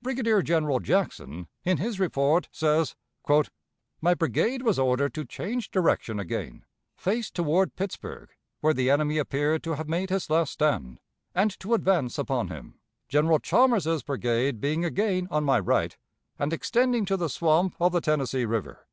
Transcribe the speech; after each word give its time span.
Brigadier 0.00 0.40
General 0.40 0.80
Jackson, 0.80 1.46
in 1.62 1.76
his 1.76 2.00
report, 2.00 2.48
says: 2.50 2.96
"My 4.00 4.14
brigade 4.14 4.62
was 4.62 4.78
ordered 4.78 5.12
to 5.12 5.26
change 5.26 5.70
direction 5.70 6.18
again, 6.18 6.64
face 6.96 7.30
toward 7.30 7.76
Pittsburg, 7.76 8.30
where 8.62 8.72
the 8.72 8.88
enemy 8.88 9.18
appeared 9.18 9.62
to 9.64 9.74
have 9.74 9.86
made 9.86 10.08
his 10.08 10.30
last 10.30 10.54
stand, 10.54 11.00
and 11.34 11.50
to 11.60 11.74
advance 11.74 12.16
upon 12.16 12.48
him, 12.48 12.80
General 13.08 13.40
Chalmers's 13.40 14.02
brigade 14.02 14.58
being 14.58 14.86
again 14.86 15.28
on 15.30 15.44
my 15.44 15.58
right, 15.60 15.98
and 16.38 16.54
extending 16.54 17.04
to 17.04 17.18
the 17.18 17.28
swamp 17.28 17.76
of 17.78 17.92
the 17.92 18.00
Tennessee 18.00 18.46
River. 18.46 18.86